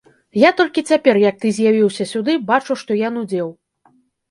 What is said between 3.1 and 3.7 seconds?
нудзеў.